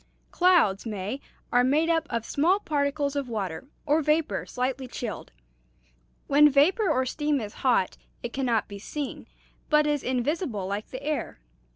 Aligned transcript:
"Clouds, 0.31 0.87
May, 0.87 1.21
are 1.51 1.63
made 1.63 1.87
up 1.87 2.07
of 2.09 2.25
small 2.25 2.59
particles 2.59 3.15
of 3.15 3.29
water 3.29 3.67
or 3.85 4.01
vapor 4.01 4.47
slightly 4.47 4.87
chilled. 4.87 5.31
When 6.25 6.49
vapor 6.49 6.89
or 6.89 7.05
steam 7.05 7.39
is 7.39 7.53
hot, 7.61 7.97
it 8.23 8.33
can 8.33 8.47
not 8.47 8.67
be 8.67 8.79
seen, 8.79 9.27
but 9.69 9.85
is 9.85 10.01
invisible 10.01 10.65
like 10.65 10.87
the 10.87 11.03
air. 11.03 11.37